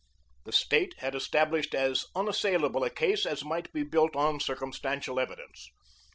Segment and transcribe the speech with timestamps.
[0.45, 5.69] The State had established as unassailable a case as might be built on circumstantial evidence.